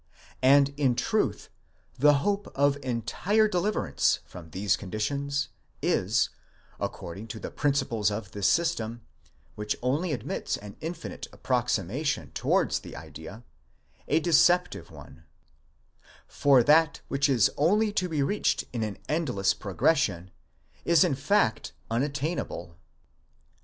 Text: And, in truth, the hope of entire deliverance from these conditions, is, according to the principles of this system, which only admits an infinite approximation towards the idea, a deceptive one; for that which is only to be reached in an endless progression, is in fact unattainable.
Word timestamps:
And, 0.41 0.69
in 0.77 0.95
truth, 0.95 1.49
the 1.99 2.15
hope 2.25 2.47
of 2.55 2.75
entire 2.81 3.47
deliverance 3.47 4.17
from 4.25 4.49
these 4.49 4.75
conditions, 4.75 5.49
is, 5.79 6.29
according 6.79 7.27
to 7.27 7.39
the 7.39 7.51
principles 7.51 8.09
of 8.09 8.31
this 8.31 8.47
system, 8.47 9.01
which 9.53 9.75
only 9.83 10.11
admits 10.11 10.57
an 10.57 10.75
infinite 10.81 11.27
approximation 11.31 12.31
towards 12.31 12.79
the 12.79 12.95
idea, 12.95 13.43
a 14.07 14.19
deceptive 14.19 14.89
one; 14.89 15.25
for 16.27 16.63
that 16.63 17.01
which 17.07 17.29
is 17.29 17.51
only 17.55 17.91
to 17.93 18.09
be 18.09 18.23
reached 18.23 18.63
in 18.73 18.81
an 18.81 18.97
endless 19.07 19.53
progression, 19.53 20.31
is 20.83 21.03
in 21.03 21.13
fact 21.13 21.73
unattainable. 21.91 22.75